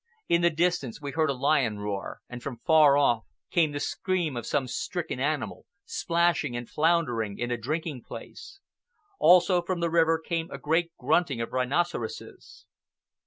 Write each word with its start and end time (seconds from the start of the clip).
In 0.27 0.41
the 0.41 0.49
distance 0.49 0.99
we 0.99 1.11
heard 1.11 1.29
a 1.29 1.33
lion 1.35 1.77
roar, 1.77 2.21
and 2.27 2.41
from 2.41 2.57
far 2.65 2.97
off 2.97 3.23
came 3.51 3.71
the 3.71 3.79
scream 3.79 4.35
of 4.35 4.47
some 4.47 4.67
stricken 4.67 5.19
animal, 5.19 5.67
splashing 5.85 6.57
and 6.57 6.67
floundering 6.67 7.37
in 7.37 7.51
a 7.51 7.55
drinking 7.57 8.01
place. 8.01 8.61
Also, 9.19 9.61
from 9.61 9.79
the 9.79 9.91
river, 9.91 10.17
came 10.17 10.49
a 10.49 10.57
great 10.57 10.91
grunting 10.97 11.39
of 11.39 11.53
rhinoceroses. 11.53 12.65